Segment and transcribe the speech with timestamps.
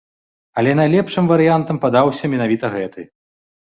[0.61, 3.01] Але найлепшым варыянтам падаўся менавіта гэты.